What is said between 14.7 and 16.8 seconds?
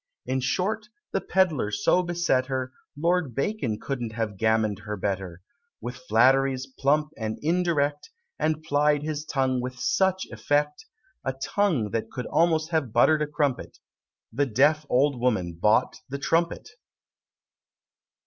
old woman bought the Trumpet.